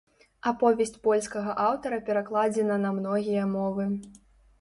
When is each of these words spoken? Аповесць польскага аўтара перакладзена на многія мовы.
Аповесць 0.51 0.95
польскага 1.07 1.53
аўтара 1.65 1.99
перакладзена 2.07 2.79
на 2.87 2.95
многія 2.97 3.43
мовы. 3.53 3.85